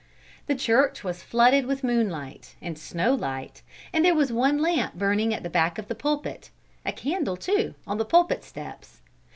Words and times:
The 0.47 0.55
church 0.55 1.03
was 1.03 1.21
flooded 1.21 1.67
with 1.67 1.83
moonlight 1.83 2.55
and 2.59 2.75
snowlight, 2.75 3.61
and 3.93 4.03
there 4.03 4.15
was 4.15 4.33
one 4.33 4.57
lamp 4.57 4.95
burning 4.95 5.31
at 5.31 5.43
the 5.43 5.47
back 5.51 5.77
of 5.77 5.89
the 5.89 5.93
pulpit; 5.93 6.49
a 6.83 6.91
candle, 6.91 7.37
too, 7.37 7.75
on 7.85 7.99
the 7.99 8.05
pulpit 8.05 8.43
steps. 8.43 9.01